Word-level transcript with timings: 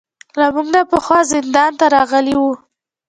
له 0.39 0.47
موږ 0.55 0.67
نه 0.75 0.81
پخوا 0.91 1.19
زندان 1.33 1.71
ته 1.79 1.85
راغلي 1.95 2.35
وو. 2.37 2.53